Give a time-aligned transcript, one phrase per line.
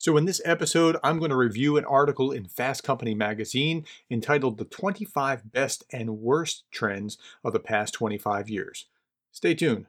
[0.00, 4.56] So, in this episode, I'm going to review an article in Fast Company magazine entitled
[4.56, 8.86] The 25 Best and Worst Trends of the Past 25 Years.
[9.30, 9.84] Stay tuned.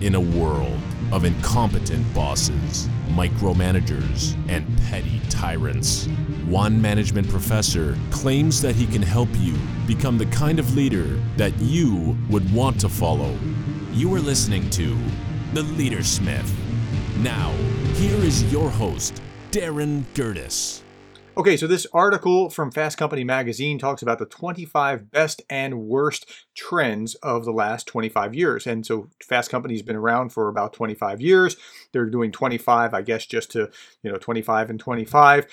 [0.00, 0.76] In a world
[1.12, 6.06] of incompetent bosses, micromanagers, and petty tyrants,
[6.46, 9.56] one management professor claims that he can help you
[9.86, 13.38] become the kind of leader that you would want to follow.
[13.92, 14.98] You are listening to
[15.54, 16.67] The Leadersmith.
[17.22, 17.50] Now,
[17.94, 19.20] here is your host,
[19.50, 20.82] Darin Gerdes.
[21.36, 26.30] Okay, so this article from Fast Company magazine talks about the 25 best and worst
[26.56, 28.68] trends of the last 25 years.
[28.68, 31.56] And so Fast Company's been around for about 25 years.
[31.92, 33.68] They're doing 25, I guess, just to,
[34.04, 35.46] you know, 25 and 25.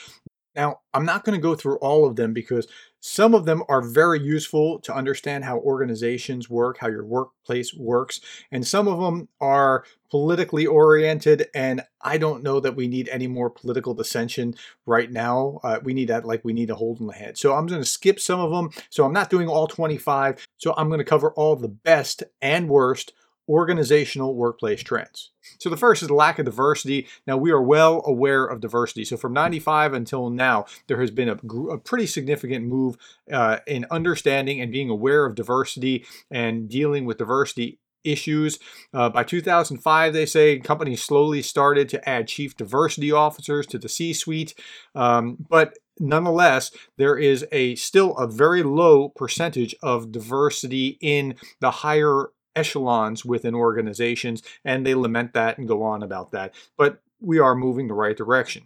[0.56, 2.68] Now, I'm not going to go through all of them because
[3.00, 8.20] some of them are very useful to understand how organizations work, how your workplace works,
[8.52, 11.48] and some of them are politically oriented.
[11.54, 14.56] And I don't know that we need any more political dissension
[14.88, 15.60] right now.
[15.64, 17.38] Uh, we need that like we need a hold in the head.
[17.38, 18.72] So I'm going to skip some of them.
[18.90, 20.48] So I'm not doing all 25.
[20.58, 23.14] So I'm going to cover all the best and worst
[23.48, 25.32] organizational workplace trends.
[25.60, 27.08] So the first is the lack of diversity.
[27.28, 29.06] Now we are well aware of diversity.
[29.06, 31.38] So from 95 until now, there has been a,
[31.72, 32.98] a pretty significant move
[33.32, 38.60] uh, in understanding and being aware of diversity and dealing with diversity issues.
[38.94, 43.90] Uh, by 2005, they say companies slowly started to add chief diversity officers to the
[43.90, 44.54] C-suite,
[44.94, 51.72] um, but nonetheless, there is a still a very low percentage of diversity in the
[51.72, 56.54] higher echelons within organizations, and they lament that and go on about that.
[56.78, 58.64] But we are moving the right direction.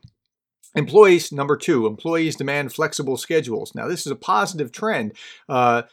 [0.75, 3.73] Employees, number two, employees demand flexible schedules.
[3.73, 5.13] Now, this is a positive trend.
[5.47, 5.83] Uh,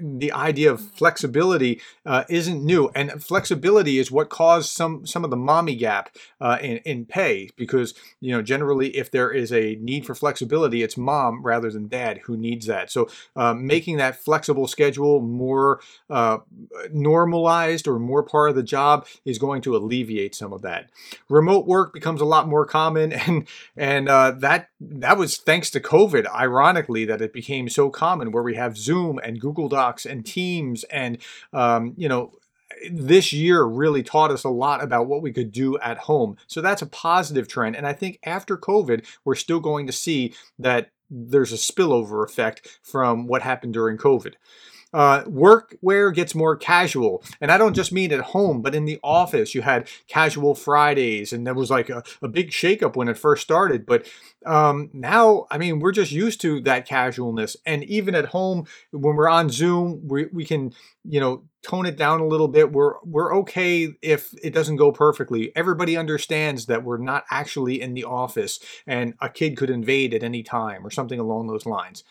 [0.00, 5.30] the idea of flexibility uh, isn't new, and flexibility is what caused some some of
[5.30, 9.76] the mommy gap uh, in in pay because you know generally if there is a
[9.80, 12.90] need for flexibility, it's mom rather than dad who needs that.
[12.90, 16.38] So uh, making that flexible schedule more uh,
[16.92, 20.90] normalized or more part of the job is going to alleviate some of that.
[21.28, 23.46] Remote work becomes a lot more common, and
[23.76, 26.26] and uh, that that was thanks to COVID.
[26.34, 30.84] Ironically, that it became so common where we have Zoom and Google Docs and Teams
[30.84, 31.18] and
[31.52, 32.32] um, you know
[32.90, 36.36] this year really taught us a lot about what we could do at home.
[36.46, 37.76] So that's a positive trend.
[37.76, 42.78] And I think after COVID, we're still going to see that there's a spillover effect
[42.82, 44.34] from what happened during COVID.
[44.92, 47.22] Uh, workwear gets more casual.
[47.40, 49.54] And I don't just mean at home, but in the office.
[49.54, 53.42] You had casual Fridays, and there was like a, a big shakeup when it first
[53.42, 53.84] started.
[53.84, 54.06] But
[54.48, 57.54] um, now, I mean, we're just used to that casualness.
[57.66, 60.72] And even at home, when we're on Zoom, we, we can,
[61.04, 62.72] you know, tone it down a little bit.
[62.72, 65.52] We're we're okay if it doesn't go perfectly.
[65.56, 70.22] Everybody understands that we're not actually in the office, and a kid could invade at
[70.22, 72.04] any time or something along those lines.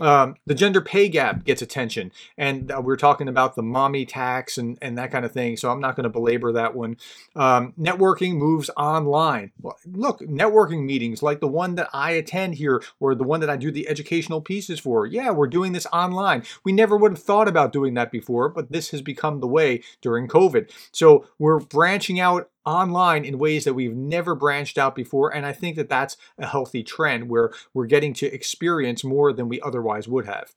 [0.00, 4.58] Um, the gender pay gap gets attention, and uh, we're talking about the mommy tax
[4.58, 5.56] and and that kind of thing.
[5.56, 6.96] So I'm not going to belabor that one.
[7.36, 9.52] Um, networking moves online.
[9.86, 13.56] Look, networking meetings like the one that I attend here or the one that I
[13.56, 15.06] do the educational pieces for.
[15.06, 16.42] Yeah, we're doing this online.
[16.64, 19.82] We never would have thought about doing that before, but this has become the way
[20.02, 20.70] during COVID.
[20.92, 25.34] So we're branching out online in ways that we've never branched out before.
[25.34, 29.48] And I think that that's a healthy trend where we're getting to experience more than
[29.48, 30.54] we otherwise would have.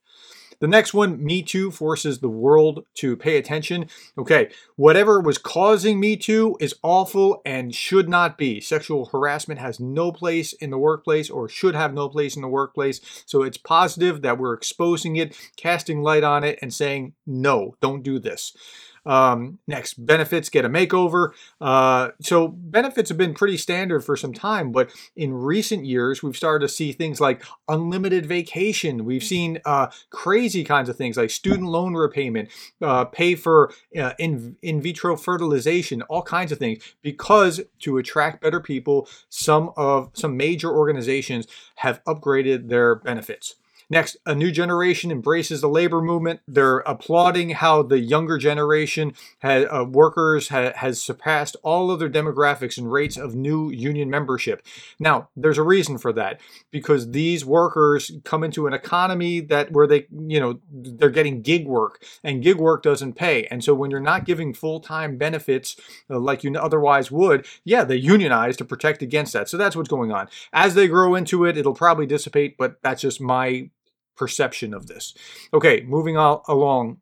[0.62, 3.88] The next one, Me Too, forces the world to pay attention.
[4.16, 8.60] Okay, whatever was causing Me Too is awful and should not be.
[8.60, 12.48] Sexual harassment has no place in the workplace or should have no place in the
[12.48, 13.00] workplace.
[13.26, 18.04] So it's positive that we're exposing it, casting light on it, and saying, no, don't
[18.04, 18.56] do this.
[19.04, 21.32] Um, next, benefits get a makeover.
[21.60, 26.36] Uh, so benefits have been pretty standard for some time, but in recent years, we've
[26.36, 29.04] started to see things like unlimited vacation.
[29.04, 34.12] We've seen uh, crazy kinds of things like student loan repayment, uh, pay for uh,
[34.18, 40.10] in, in vitro fertilization, all kinds of things, because to attract better people, some of
[40.14, 43.56] some major organizations have upgraded their benefits.
[43.92, 46.40] Next, a new generation embraces the labor movement.
[46.48, 52.78] They're applauding how the younger generation has, uh, workers ha, has surpassed all other demographics
[52.78, 54.62] and rates of new union membership.
[54.98, 56.40] Now, there's a reason for that
[56.70, 61.66] because these workers come into an economy that where they, you know, they're getting gig
[61.66, 63.44] work and gig work doesn't pay.
[63.48, 65.76] And so when you're not giving full-time benefits
[66.08, 69.50] uh, like you otherwise would, yeah, they unionize to protect against that.
[69.50, 70.30] So that's what's going on.
[70.50, 73.68] As they grow into it, it'll probably dissipate, but that's just my
[74.16, 75.14] perception of this.
[75.52, 76.98] Okay, moving on along.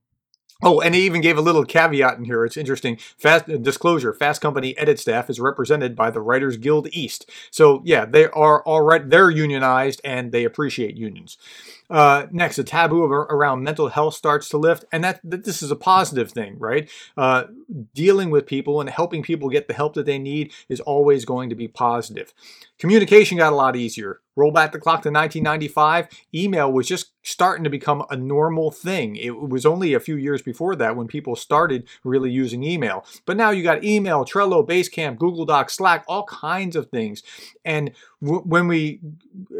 [0.62, 2.44] Oh, and he even gave a little caveat in here.
[2.44, 2.98] It's interesting.
[3.18, 7.30] Fast uh, disclosure: Fast Company edit staff is represented by the Writers Guild East.
[7.50, 9.08] So yeah, they are all right.
[9.08, 11.38] They're unionized and they appreciate unions.
[11.90, 15.70] Uh, next, the taboo around mental health starts to lift, and that, that this is
[15.70, 16.88] a positive thing, right?
[17.16, 17.44] Uh,
[17.94, 21.48] dealing with people and helping people get the help that they need is always going
[21.48, 22.32] to be positive.
[22.78, 24.20] Communication got a lot easier.
[24.36, 29.16] Roll back the clock to 1995, email was just starting to become a normal thing.
[29.16, 33.04] It was only a few years before that when people started really using email.
[33.26, 37.22] But now you got email, Trello, Basecamp, Google Docs, Slack, all kinds of things.
[37.64, 37.90] And
[38.22, 39.00] w- when we,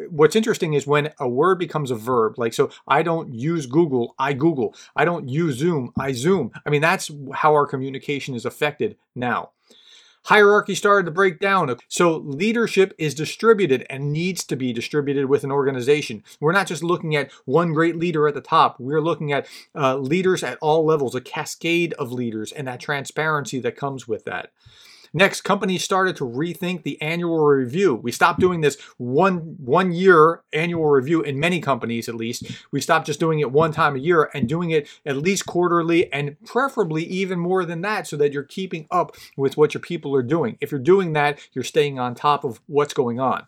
[0.09, 4.15] what's interesting is when a word becomes a verb, like, so I don't use Google,
[4.19, 4.75] I Google.
[4.95, 6.51] I don't use Zoom, I Zoom.
[6.65, 9.51] I mean, that's how our communication is affected now.
[10.25, 11.75] Hierarchy started to break down.
[11.89, 16.23] So leadership is distributed and needs to be distributed with an organization.
[16.41, 18.79] We're not just looking at one great leader at the top.
[18.79, 23.61] We're looking at uh, leaders at all levels, a cascade of leaders, and that transparency
[23.61, 24.53] that comes with that.
[25.13, 27.95] Next, companies started to rethink the annual review.
[27.95, 32.45] We stopped doing this one one year annual review in many companies at least.
[32.71, 36.13] We stopped just doing it one time a year and doing it at least quarterly
[36.13, 40.15] and preferably even more than that so that you're keeping up with what your people
[40.15, 40.57] are doing.
[40.61, 43.47] If you're doing that, you're staying on top of what's going on.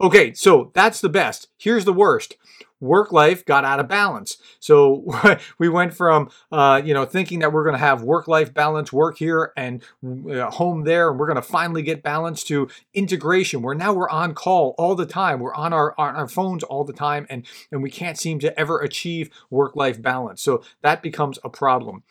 [0.00, 1.48] Okay, so that's the best.
[1.58, 2.36] Here's the worst
[2.80, 4.38] work life got out of balance.
[4.60, 5.04] So
[5.58, 8.92] we went from, uh, you know, thinking that we're going to have work life balance,
[8.92, 13.62] work here and uh, home there, and we're going to finally get balance to integration
[13.62, 15.40] where now we're on call all the time.
[15.40, 18.58] We're on our, on our phones all the time and, and we can't seem to
[18.58, 20.42] ever achieve work life balance.
[20.42, 22.02] So that becomes a problem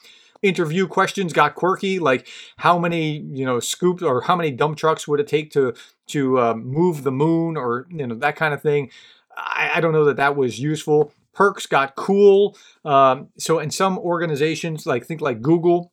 [0.41, 2.27] interview questions got quirky, like
[2.57, 5.73] how many you know scoops or how many dump trucks would it take to
[6.07, 8.91] to uh, move the moon or you know that kind of thing.
[9.35, 11.13] I, I don't know that that was useful.
[11.33, 12.57] Perks got cool.
[12.83, 15.91] Um, so in some organizations, like think like Google,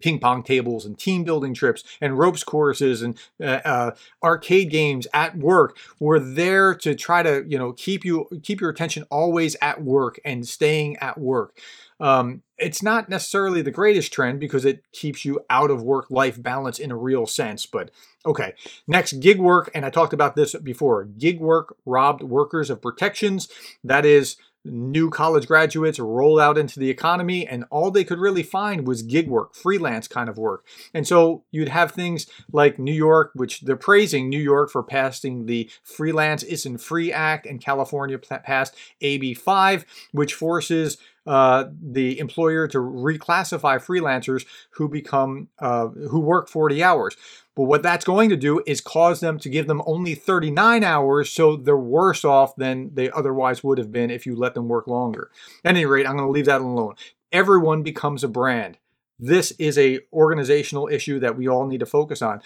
[0.00, 3.90] ping pong tables and team building trips and ropes courses and uh, uh,
[4.22, 8.70] arcade games at work were there to try to you know keep you keep your
[8.70, 11.56] attention always at work and staying at work
[12.00, 16.42] um, it's not necessarily the greatest trend because it keeps you out of work life
[16.42, 17.90] balance in a real sense but
[18.26, 18.52] okay
[18.86, 21.04] next gig work and i talked about this before.
[21.04, 23.48] Gig work robbed workers of protections.
[23.84, 28.42] That is new college graduates rolled out into the economy and all they could really
[28.42, 30.66] find was gig work freelance kind of work.
[30.92, 35.46] And so you'd have things like new york which they're praising new york for passing
[35.46, 42.66] the freelance isn't free act and california passed ab 5 which forces uh, the employer
[42.68, 47.16] to reclassify freelancers who become uh, who work 40 hours.
[47.54, 51.30] But what that's going to do is cause them to give them only 39 hours,
[51.30, 54.86] so they're worse off than they otherwise would have been if you let them work
[54.86, 55.30] longer.
[55.64, 56.94] At any rate, I'm going to leave that alone.
[57.32, 58.78] Everyone becomes a brand.
[59.18, 62.40] This is a organizational issue that we all need to focus on.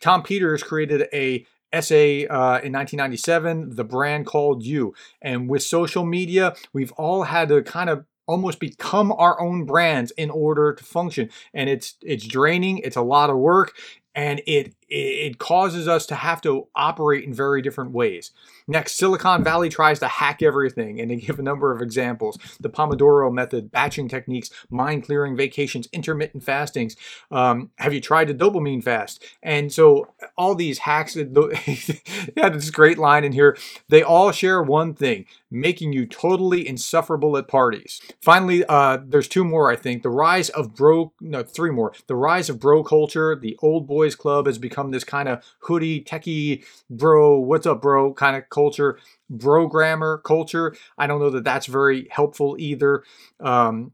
[0.00, 4.94] Tom Peters created a essay uh, in 1997, The Brand Called You.
[5.20, 10.10] And with social media, we've all had to kind of almost become our own brands
[10.12, 13.74] in order to function and it's it's draining it's a lot of work
[14.14, 18.30] and it it causes us to have to operate in very different ways.
[18.68, 22.70] Next, Silicon Valley tries to hack everything, and they give a number of examples: the
[22.70, 26.96] Pomodoro method, batching techniques, mind clearing vacations, intermittent fastings.
[27.30, 29.24] Um, have you tried the dopamine fast?
[29.42, 31.16] And so all these hacks.
[32.36, 33.56] yeah, this great line in here.
[33.88, 38.00] They all share one thing: making you totally insufferable at parties.
[38.20, 39.70] Finally, uh, there's two more.
[39.70, 41.12] I think the rise of bro.
[41.20, 41.92] No, three more.
[42.06, 43.34] The rise of bro culture.
[43.34, 47.80] The old boys club has become become this kind of hoodie, techie, bro, what's up,
[47.80, 48.98] bro kind of culture,
[49.32, 50.74] brogrammer culture.
[50.98, 53.04] I don't know that that's very helpful either.
[53.40, 53.92] Um,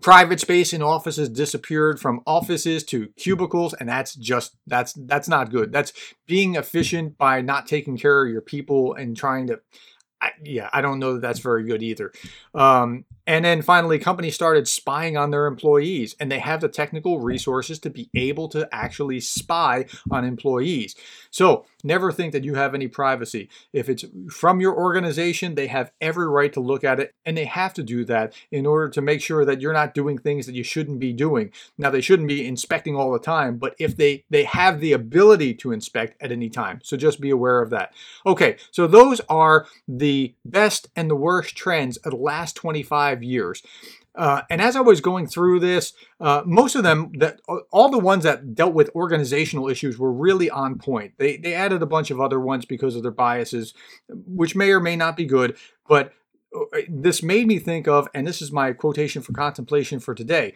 [0.00, 5.50] private space in offices disappeared from offices to cubicles and that's just that's that's not
[5.50, 5.72] good.
[5.72, 5.92] That's
[6.26, 9.60] being efficient by not taking care of your people and trying to
[10.22, 12.12] I, yeah, I don't know that that's very good either.
[12.54, 17.20] Um, and then finally, companies started spying on their employees, and they have the technical
[17.20, 20.96] resources to be able to actually spy on employees.
[21.30, 23.48] So never think that you have any privacy.
[23.72, 27.44] If it's from your organization, they have every right to look at it, and they
[27.44, 30.56] have to do that in order to make sure that you're not doing things that
[30.56, 31.52] you shouldn't be doing.
[31.78, 35.54] Now, they shouldn't be inspecting all the time, but if they they have the ability
[35.54, 37.92] to inspect at any time, so just be aware of that.
[38.26, 40.11] Okay, so those are the
[40.44, 43.62] best and the worst trends of the last 25 years.
[44.14, 47.40] Uh, and as I was going through this, uh, most of them, that
[47.70, 51.14] all the ones that dealt with organizational issues were really on point.
[51.16, 53.72] They they added a bunch of other ones because of their biases,
[54.10, 55.56] which may or may not be good.
[55.88, 56.12] But
[56.88, 60.54] this made me think of, and this is my quotation for contemplation for today.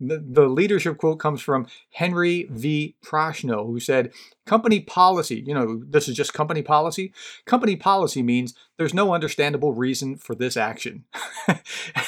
[0.00, 2.94] The, leadership quote comes from Henry V.
[3.04, 4.12] Prochnow, who said,
[4.46, 7.12] Company policy, you know, this is just company policy.
[7.44, 11.04] Company policy means there's no understandable reason for this action.
[11.48, 11.58] and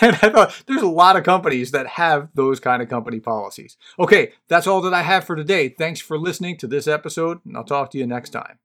[0.00, 3.76] I thought there's a lot of companies that have those kind of company policies.
[3.99, 5.68] Okay, that's all that I have for today.
[5.68, 8.59] Thanks for listening to this episode, and I'll talk to you next time.